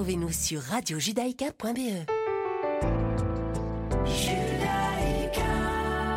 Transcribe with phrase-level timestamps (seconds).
[0.00, 2.06] Retrouvez-nous sur radiojudaïka.be.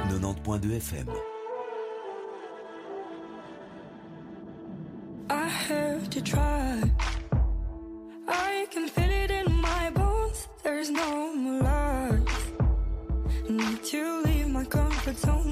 [0.10, 1.08] 90.2 FM.
[5.30, 6.82] I have to try.
[8.26, 10.48] I can feel it in my bones.
[10.64, 12.54] There's no more life.
[13.50, 15.43] Need to leave my comfort zone.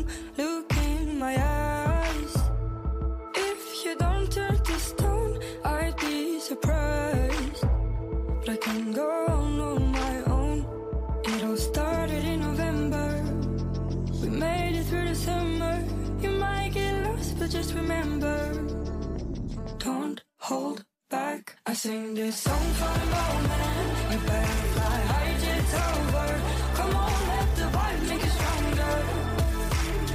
[21.81, 24.12] sing this song for a moment.
[24.12, 26.30] You better fly high, it's over.
[26.77, 28.95] Come on, let the vibe make you stronger.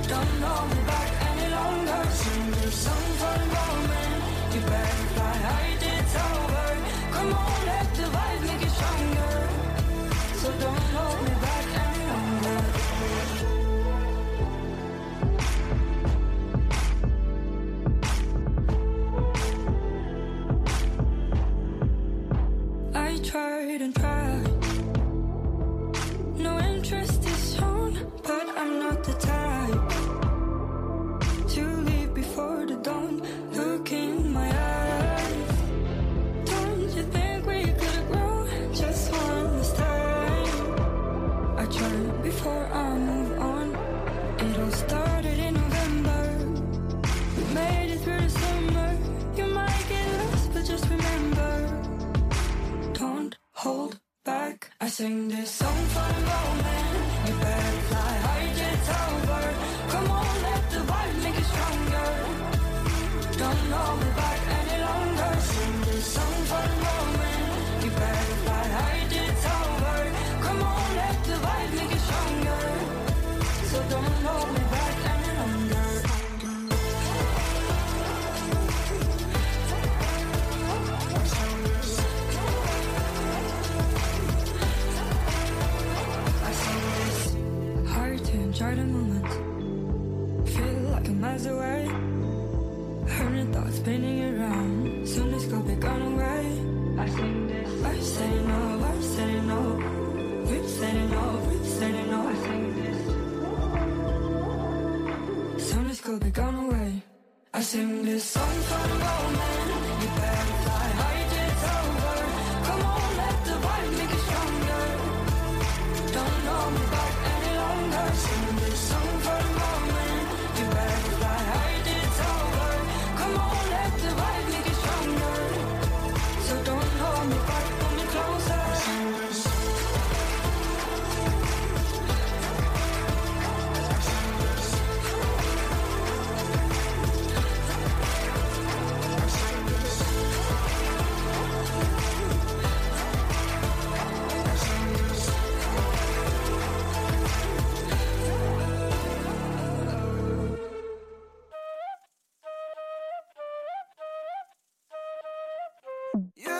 [0.08, 0.85] Don't know.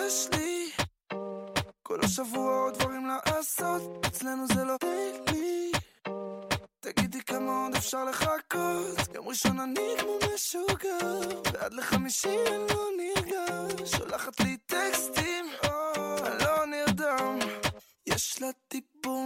[0.07, 0.71] יש לי.
[1.83, 5.71] כל השבוע עוד דברים לעשות, אצלנו זה לא דיילי
[6.79, 10.97] תגידי כמה עוד אפשר לחכות, יום ראשון אני כמו משוגע.
[11.53, 13.45] ועד לחמישי אני לא נרגע
[13.85, 17.39] שולחת לי טקסטים, אה, אני לא נרדם.
[18.07, 19.23] יש לה דיבור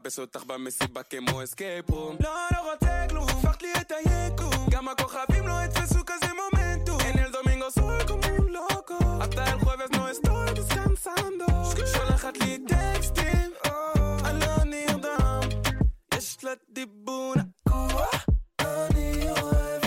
[0.00, 4.66] מחפש אותך במסיבה כמו אסקייפ רום לא, לא רוצה כלום, הפכת לי את היקום.
[4.70, 7.00] גם הכוכבים לא יתפסו כזה מומנטום.
[7.00, 9.24] אין אל דומינגו סורקו מול לוקו.
[9.24, 11.52] אתה אל el נו no estoy descansando
[11.96, 13.50] שולחת לי טקסטים
[14.24, 15.40] אני לא נרדם.
[16.14, 18.06] יש לה דיבור לא נקוע,
[18.60, 19.79] אני אוהב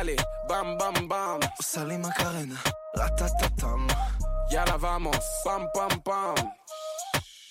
[0.00, 0.16] Dale,
[0.48, 1.46] bam, bam, bam.
[1.56, 2.54] עושה לי מקרנה,
[2.96, 3.86] רטטטם.
[4.50, 6.34] יאללה, vamos, פם, פם, פם.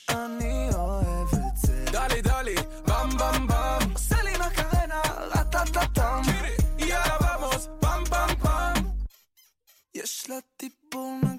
[0.09, 1.85] אני אוהב את זה.
[1.91, 2.55] דלי, דלי,
[2.87, 3.93] במ, במ, במ.
[3.93, 5.01] עושה לי מקרנה,
[5.35, 6.21] רטטטם.
[6.77, 8.73] יאללה, vamos, פם, פם, פם.
[9.95, 11.38] יש לה טיפול נגוע,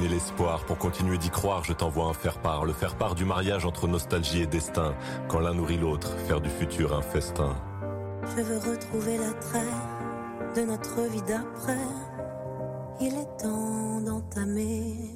[0.00, 0.64] L'espoir.
[0.64, 2.64] Pour continuer d'y croire, je t'envoie un faire-part.
[2.64, 4.94] Le faire-part du mariage entre nostalgie et destin.
[5.28, 7.54] Quand l'un nourrit l'autre, faire du futur un festin.
[8.36, 9.60] Je veux retrouver l'attrait
[10.56, 11.76] de notre vie d'après.
[13.00, 15.10] Il est temps d'entamer.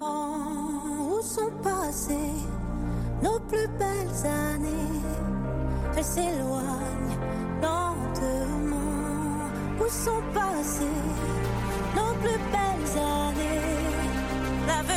[0.00, 2.32] Oh, où sont passées
[3.22, 5.00] nos plus belles années?
[5.96, 7.18] Elles s'éloignent
[7.62, 8.74] lentement.
[9.80, 10.84] Où sont passées
[11.94, 13.43] nos plus belles années?
[14.66, 14.93] love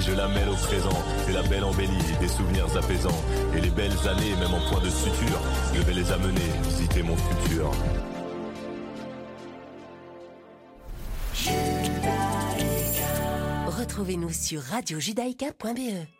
[0.00, 1.02] je la mêle au présent.
[1.26, 1.90] C'est la belle embellie,
[2.20, 3.22] des souvenirs apaisants.
[3.56, 5.40] Et les belles années, même en point de suture,
[5.74, 7.70] je vais les amener visiter mon futur.
[13.66, 16.19] Retrouvez-nous sur radiojudaïka.be.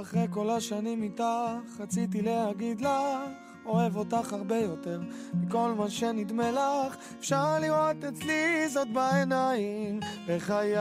[0.00, 1.22] אחרי כל השנים איתך,
[1.80, 2.88] רציתי להגיד לך,
[3.66, 5.00] אוהב אותך הרבה יותר
[5.34, 6.96] מכל מה שנדמה לך.
[7.18, 10.78] אפשר לראות אצלי זאת בעיניים, בחיי.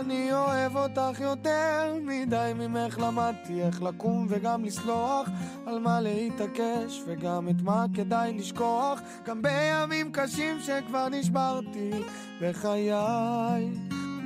[0.00, 5.28] אני אוהב אותך יותר מדי ממך למדתי איך לקום וגם לסלוח
[5.66, 11.90] על מה להתעקש וגם את מה כדאי לשכוח גם בימים קשים שכבר נשברתי
[12.40, 12.92] בחיי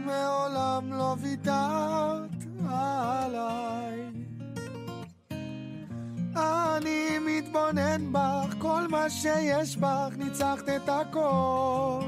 [0.06, 2.39] מעולם לא ויתרת
[2.70, 4.10] עליי
[6.36, 12.04] אני מתבונן בך, כל מה שיש בך, ניצחת את הכל.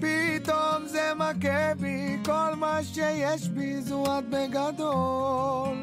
[0.00, 5.82] פתאום זה מכה בי, כל מה שיש בי זו את בגדול.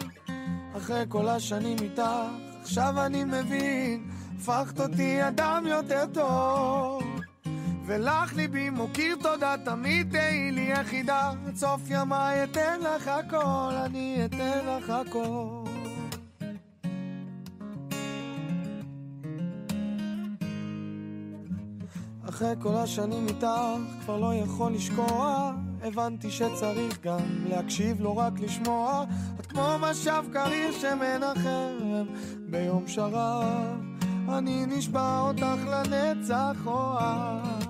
[0.77, 2.01] אחרי כל השנים איתך,
[2.61, 7.14] עכשיו אני מבין, הפכת אותי אדם יותר טוב.
[7.85, 11.31] ולך ליבי מוקיר תודה, תמיד תהי לי יחידה.
[11.47, 15.65] עד סוף ימיי אתן לך הכל, אני אתן לך הכל.
[22.29, 23.47] אחרי כל השנים איתך,
[24.03, 25.51] כבר לא יכול לשקוע.
[25.83, 29.03] הבנתי שצריך גם להקשיב, לא רק לשמוע.
[29.39, 32.05] את כמו משב קריר שמנחם
[32.49, 33.95] ביום שרב.
[34.29, 37.64] אני נשבע אותך לנצח אוהב.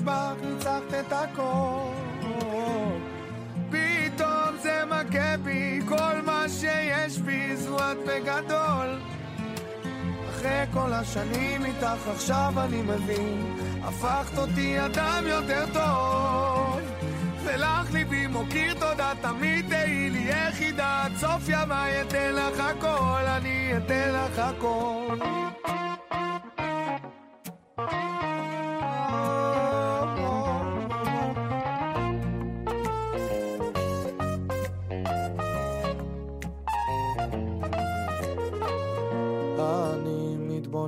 [0.00, 1.92] בך, ניצחת את הכל.
[3.70, 8.98] פתאום זה מכה בי, כל מה שיש בי זו את בגדול.
[10.30, 16.80] אחרי כל השנים איתך עכשיו אני מבין, הפכת אותי אדם יותר טוב.
[17.44, 23.72] ולך ליבי מוקיר תודה, תמיד תהי לי יחידה, עד סוף ימיי אתן לך הכל, אני
[23.76, 25.18] אתן לך הכל.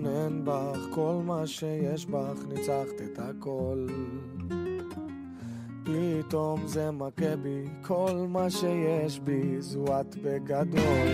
[0.01, 3.87] מתבונן בך, כל מה שיש בך, ניצחת את הכל.
[5.85, 11.09] פתאום זה מכה בי, כל מה שיש בי זו את בגדול.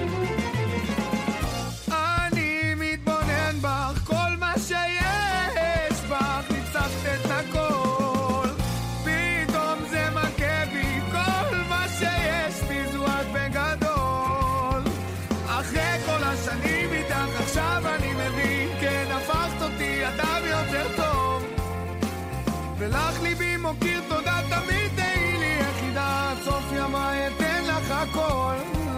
[23.66, 28.55] מוקיר תודה תמיד תהי לי יחידה עד סוף ימיי אתן לך הכל,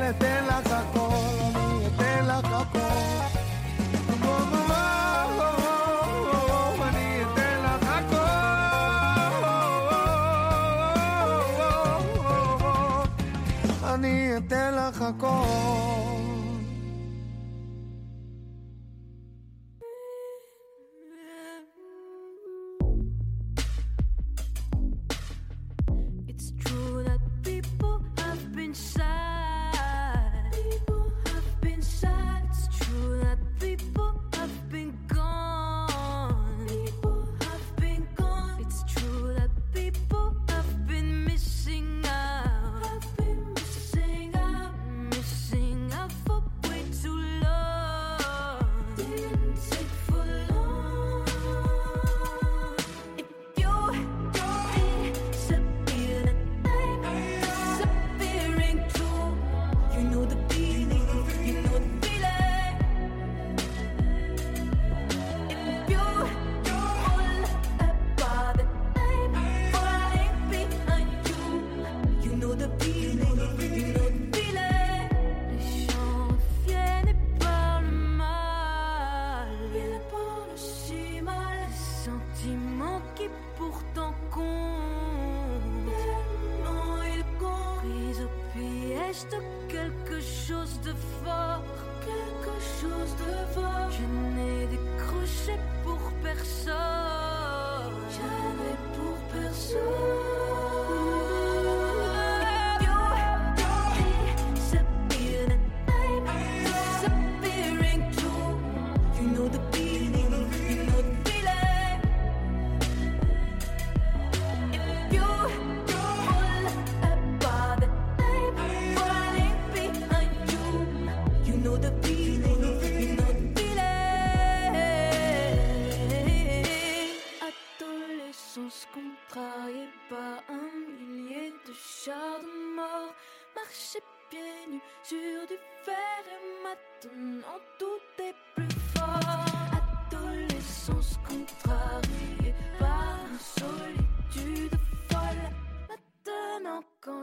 [0.09, 2.79] אתן לך הכל, אני אתן לך הכל.
[4.21, 4.75] בוא, בוא, בוא,
[13.93, 16.37] אני אתן לך הכל.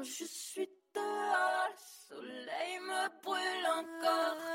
[0.06, 4.55] je suis dehors, le soleil me brûle encore.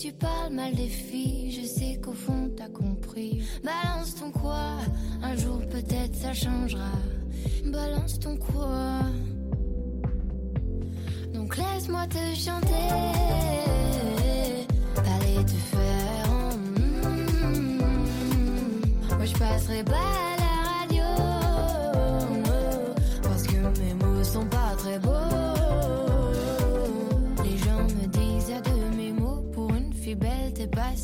[0.00, 3.42] tu parles mal des filles, je sais qu'au fond t'as compris.
[3.62, 4.78] Balance ton quoi,
[5.22, 6.90] un jour peut-être ça changera.
[7.66, 9.00] Balance ton quoi.
[11.34, 12.88] Donc laisse-moi te chanter.
[14.94, 16.30] Fallait te faire.
[16.56, 17.78] mm,
[19.16, 20.39] Moi je passerai pas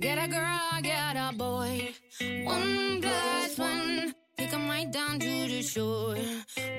[0.00, 1.92] Get a girl, get a boy.
[2.44, 6.14] One plus one, take a right down to the shore.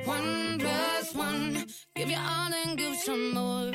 [0.05, 1.65] One plus one,
[1.97, 3.73] give you all and give some more.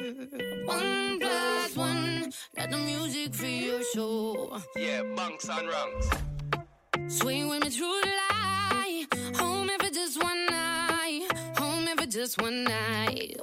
[0.64, 4.56] One plus one, let the music free your soul.
[4.76, 6.08] Yeah, bunks and rungs.
[7.14, 9.06] Swing with me through the light.
[9.36, 11.28] Home if just one night.
[11.58, 13.36] Home if just one night.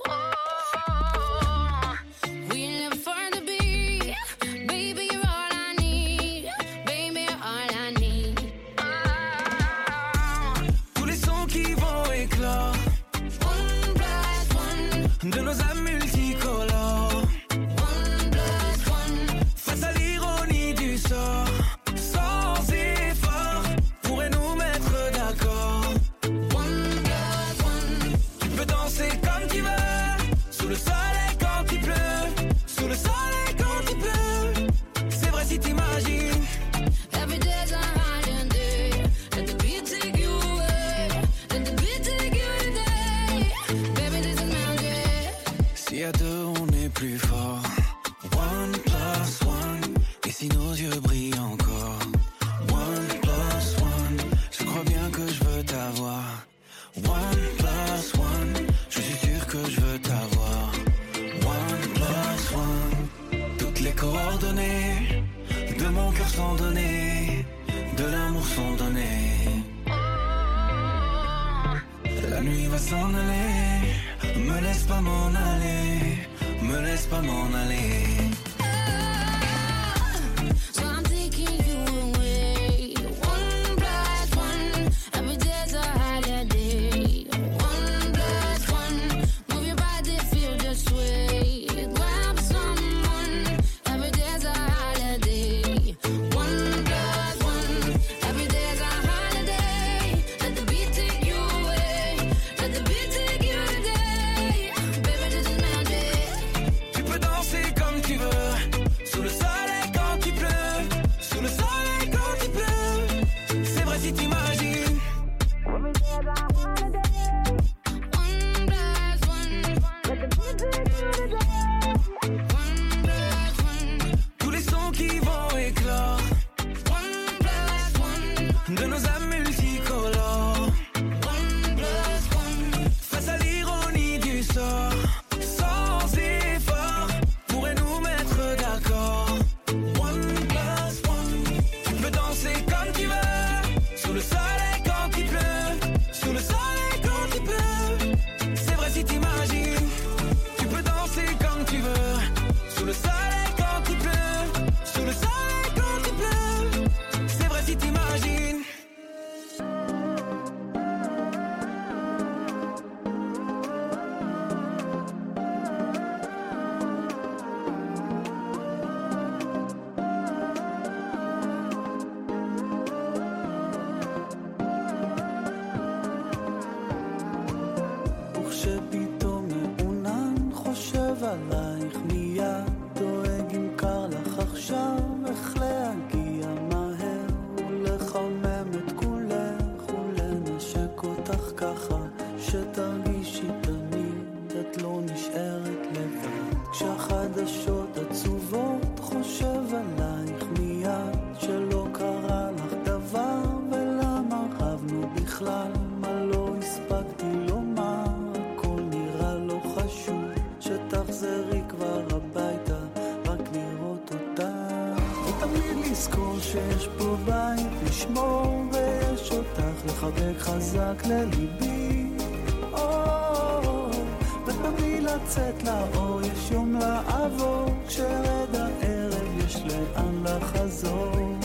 [225.15, 231.37] לצאת לאור יש יום לעבור כשרד הערב יש לאן לחזור.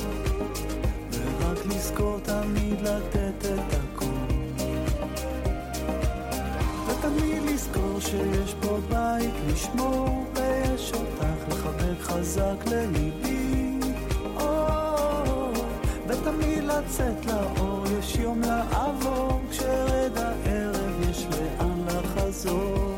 [1.12, 4.07] ורק לזכור תמיד לתת את הכל.
[6.87, 13.79] ותמיד לזכור שיש פה בית לשמור ויש אותך לחבק חזק לליבי.
[14.40, 14.46] או,
[16.09, 22.95] ותמיד לצאת לאור יש יום לעבור כשרד הערב יש לאן לחזור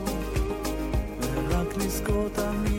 [1.99, 2.79] לזכור תמיד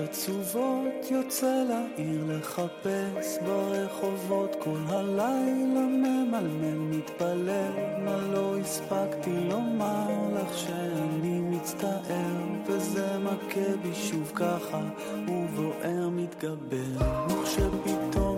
[0.00, 4.56] עצובות יוצא לעיר לחפש ברחובות.
[4.58, 7.72] כל הלילה ממלמל מתפלל
[8.04, 14.80] מה לא הספקתי לומר לך שאני מצטער וזה מכה בי שוב ככה
[15.28, 17.26] ובוער מתגבר.
[17.28, 18.29] וכשפתאום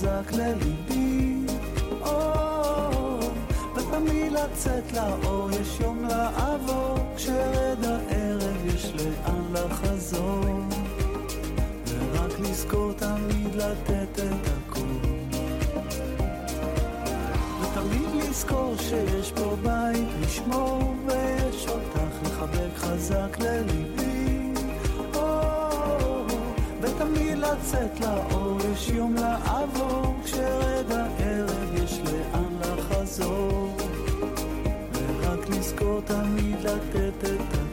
[0.00, 1.36] חזק לליבי.
[3.76, 10.44] ותמיד לצאת לאור יש יום לעבור כשרד הערב יש לאן לחזור.
[11.86, 14.80] ורק לזכור תמיד לתת את הכל.
[17.62, 24.00] ותמיד לזכור שיש פה בית לשמור ויש אותך לחבק חזק לליבי.
[26.80, 29.89] ותמיד לצאת לאור יש יום לעבור
[36.70, 37.69] secrets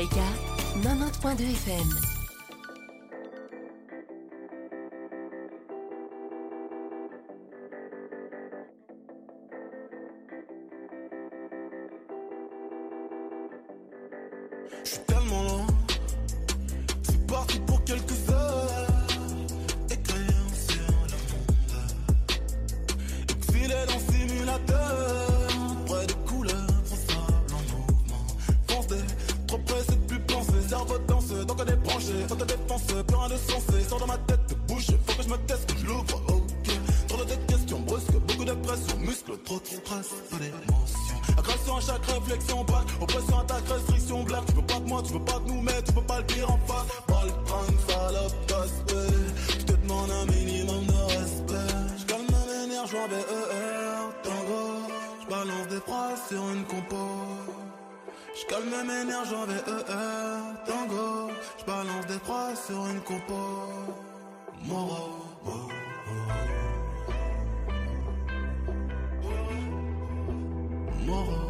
[0.00, 0.24] Judaïka,
[0.82, 2.09] 90.2 FM.
[45.90, 46.86] je peux pas le dire en face.
[47.08, 49.58] Ball, prendre, salope, gosse, ouais.
[49.58, 51.76] Je te demande un minimum de respect.
[51.98, 54.62] Je calme ma manière, je BER, tango.
[55.20, 57.04] Je balance des phrases sur une compo.
[58.34, 59.62] Je calme ma manière, j'en BER,
[60.66, 61.30] tango.
[61.58, 63.42] Je balance des phrases sur une compo.
[64.64, 65.68] Moro, moro.
[71.06, 71.49] Moro.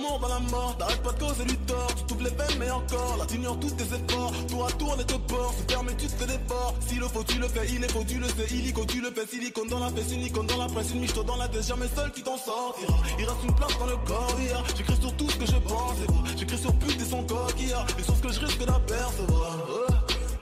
[0.00, 3.58] Dans la mort, t'arrêtes pas de causer du tort, tu les mais encore, là t'ignores
[3.60, 6.74] tous tes efforts, tour à tour est te porte, se ferme et tu te d'efforts,
[6.86, 9.10] s'il le faut tu le fais, il est faux tu le sais, illico tu le
[9.10, 11.66] fais, silicone dans la fesse, une icône dans la presse, une miche dans la tête,
[11.66, 14.36] jamais seul qui t'en sortira, il reste une place dans le corps,
[14.76, 15.96] j'écris sur tout ce que je pense,
[16.36, 19.58] j'écris sur pute et son coquillard, et sur ce que je risque d'apercevoir.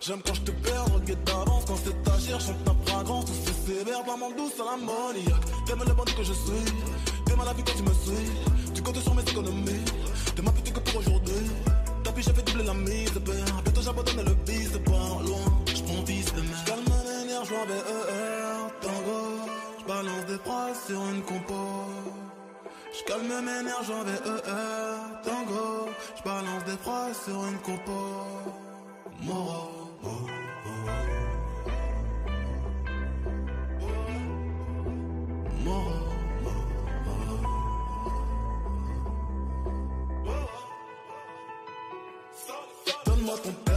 [0.01, 1.65] J'aime quand je te perds, regrette d'avance.
[1.67, 5.45] Quand c'est ta chair, chante ta fragrance, tout c'est sévère, maman douce à l'ammoniaque.
[5.67, 6.73] T'aimes le bandit que je suis,
[7.27, 8.31] t'aimes la vie quand tu me suis,
[8.79, 9.85] tu comptes sur mes économies,
[10.41, 11.51] ma pute que pour aujourd'hui.
[12.05, 16.03] Tapis, j'ai fait doubler la mise, père, bientôt j'abandonne le vice, c'est pas loin, j'prends
[16.07, 16.57] vice de mer.
[16.65, 19.21] J'calme mes nerfs, j'vois VER, tango,
[19.81, 21.63] j'balance des phrases sur une compo.
[22.97, 25.89] J'calme mes nerfs, j'vois VER, tango,
[26.19, 28.01] j'balance des phrases sur une compo.
[29.23, 29.79] Moro.
[43.29, 43.68] moi ton